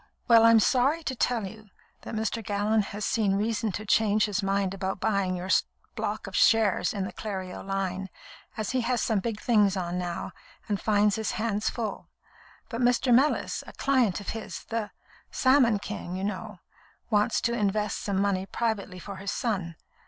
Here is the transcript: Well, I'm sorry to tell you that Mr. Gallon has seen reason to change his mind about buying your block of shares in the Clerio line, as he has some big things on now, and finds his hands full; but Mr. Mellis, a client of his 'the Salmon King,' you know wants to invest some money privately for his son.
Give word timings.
Well, 0.27 0.45
I'm 0.45 0.59
sorry 0.59 1.03
to 1.03 1.15
tell 1.15 1.45
you 1.45 1.69
that 2.01 2.15
Mr. 2.15 2.43
Gallon 2.43 2.81
has 2.81 3.05
seen 3.05 3.35
reason 3.35 3.71
to 3.73 3.85
change 3.85 4.25
his 4.25 4.41
mind 4.41 4.73
about 4.73 4.99
buying 4.99 5.35
your 5.35 5.49
block 5.93 6.25
of 6.25 6.35
shares 6.35 6.91
in 6.91 7.03
the 7.05 7.13
Clerio 7.13 7.61
line, 7.61 8.09
as 8.57 8.71
he 8.71 8.81
has 8.81 8.99
some 8.99 9.19
big 9.19 9.39
things 9.39 9.77
on 9.77 9.99
now, 9.99 10.31
and 10.67 10.81
finds 10.81 11.17
his 11.17 11.33
hands 11.33 11.69
full; 11.69 12.07
but 12.67 12.81
Mr. 12.81 13.13
Mellis, 13.13 13.63
a 13.67 13.73
client 13.73 14.19
of 14.19 14.29
his 14.29 14.63
'the 14.63 14.89
Salmon 15.29 15.77
King,' 15.77 16.15
you 16.15 16.23
know 16.23 16.57
wants 17.11 17.39
to 17.41 17.53
invest 17.53 17.99
some 17.99 18.19
money 18.19 18.47
privately 18.47 18.97
for 18.97 19.17
his 19.17 19.29
son. 19.29 19.75